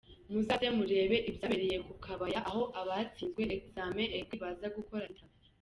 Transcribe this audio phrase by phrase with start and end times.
[0.31, 5.39] muzaze murebe ibyabereye ku Kabaya aho abatsinzwe examen ecrit baza gukora interview.